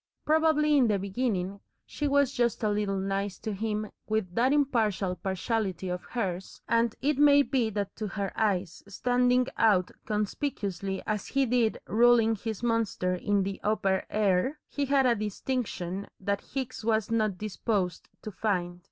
Probably 0.25 0.75
in 0.77 0.87
the 0.87 0.97
beginning 0.97 1.59
she 1.85 2.07
was 2.07 2.33
just 2.33 2.63
a 2.63 2.69
little 2.71 2.97
"nice" 2.97 3.37
to 3.37 3.53
him 3.53 3.91
with 4.07 4.33
that 4.33 4.51
impartial 4.51 5.15
partiality 5.15 5.89
of 5.89 6.01
hers, 6.03 6.59
and 6.67 6.95
it 7.03 7.19
may 7.19 7.43
be 7.43 7.69
that 7.69 7.95
to 7.97 8.07
her 8.07 8.31
eyes, 8.35 8.81
standing 8.87 9.45
out 9.57 9.91
conspicuously 10.07 11.03
as 11.05 11.27
he 11.27 11.45
did 11.45 11.77
ruling 11.85 12.35
his 12.35 12.63
monster 12.63 13.13
in 13.13 13.43
the 13.43 13.59
upper 13.61 14.03
air, 14.09 14.57
he 14.67 14.85
had 14.85 15.05
a 15.05 15.13
distinction 15.13 16.07
that 16.19 16.41
Hicks 16.55 16.83
was 16.83 17.11
not 17.11 17.37
disposed 17.37 18.09
to 18.23 18.31
find. 18.31 18.79